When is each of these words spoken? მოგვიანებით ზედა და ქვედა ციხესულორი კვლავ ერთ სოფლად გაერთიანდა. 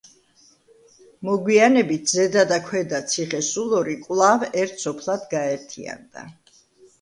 მოგვიანებით 1.27 2.13
ზედა 2.13 2.45
და 2.51 2.57
ქვედა 2.69 3.01
ციხესულორი 3.11 3.95
კვლავ 4.07 4.47
ერთ 4.63 4.83
სოფლად 4.87 5.29
გაერთიანდა. 5.37 6.27